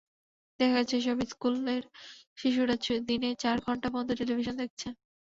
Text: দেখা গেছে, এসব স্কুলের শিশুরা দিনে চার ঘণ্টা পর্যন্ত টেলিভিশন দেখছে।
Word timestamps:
দেখা 0.59 0.75
গেছে, 0.77 0.95
এসব 0.97 1.17
স্কুলের 1.31 1.83
শিশুরা 2.37 2.75
দিনে 3.09 3.29
চার 3.43 3.57
ঘণ্টা 3.65 3.87
পর্যন্ত 3.89 4.11
টেলিভিশন 4.19 4.55
দেখছে। 4.61 4.87